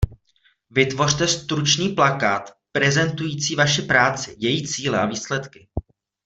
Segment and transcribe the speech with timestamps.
[0.69, 5.67] Vytvořte stručný plakát prezentující vaši práci, její cíle a výsledky.